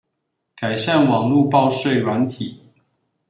[0.55, 2.59] 改善網路報稅軟體